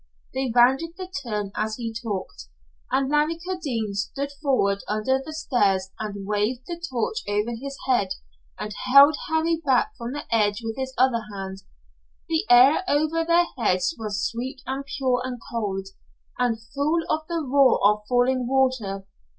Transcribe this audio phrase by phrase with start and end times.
[0.33, 2.47] They rounded the turn as he talked,
[2.89, 8.07] and Larry Kildene stood forward under the stars and waved the torch over his head
[8.57, 11.61] and held Harry back from the edge with his other hand.
[12.27, 15.89] The air over their heads was sweet and pure and cold,
[16.39, 19.05] and full of the roar of falling water.